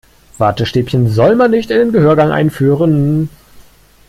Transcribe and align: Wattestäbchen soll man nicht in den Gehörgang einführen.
Wattestäbchen 0.39 1.09
soll 1.09 1.35
man 1.35 1.51
nicht 1.51 1.69
in 1.69 1.77
den 1.77 1.91
Gehörgang 1.91 2.31
einführen. 2.31 3.29